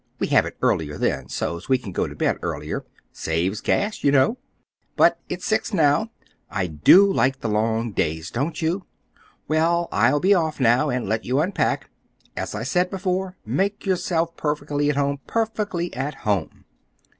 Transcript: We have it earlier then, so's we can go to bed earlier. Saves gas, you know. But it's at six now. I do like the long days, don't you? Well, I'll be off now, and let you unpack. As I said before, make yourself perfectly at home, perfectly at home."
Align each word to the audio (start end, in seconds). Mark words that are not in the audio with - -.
We 0.17 0.25
have 0.29 0.47
it 0.47 0.57
earlier 0.63 0.97
then, 0.97 1.29
so's 1.29 1.69
we 1.69 1.77
can 1.77 1.91
go 1.91 2.07
to 2.07 2.15
bed 2.15 2.39
earlier. 2.41 2.83
Saves 3.11 3.61
gas, 3.61 4.03
you 4.03 4.11
know. 4.11 4.39
But 4.95 5.19
it's 5.29 5.43
at 5.43 5.47
six 5.47 5.73
now. 5.75 6.09
I 6.49 6.65
do 6.65 7.05
like 7.13 7.41
the 7.41 7.47
long 7.47 7.91
days, 7.91 8.31
don't 8.31 8.63
you? 8.63 8.87
Well, 9.47 9.87
I'll 9.91 10.19
be 10.19 10.33
off 10.33 10.59
now, 10.59 10.89
and 10.89 11.07
let 11.07 11.25
you 11.25 11.39
unpack. 11.39 11.91
As 12.35 12.55
I 12.55 12.63
said 12.63 12.89
before, 12.89 13.37
make 13.45 13.85
yourself 13.85 14.35
perfectly 14.35 14.89
at 14.89 14.95
home, 14.95 15.19
perfectly 15.27 15.93
at 15.93 16.15
home." 16.25 16.65